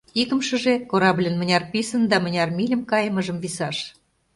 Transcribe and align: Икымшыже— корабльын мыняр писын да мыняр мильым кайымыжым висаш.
Икымшыже— 0.21 0.73
корабльын 0.91 1.35
мыняр 1.37 1.63
писын 1.71 2.03
да 2.11 2.17
мыняр 2.23 2.49
мильым 2.57 2.81
кайымыжым 2.91 3.37
висаш. 3.43 3.77